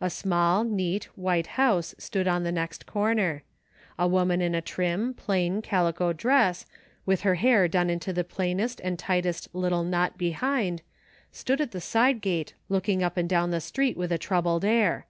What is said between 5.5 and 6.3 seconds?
calico